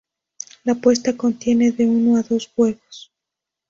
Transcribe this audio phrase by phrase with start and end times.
[0.63, 3.11] La puesta contiene de uno a dos huevos.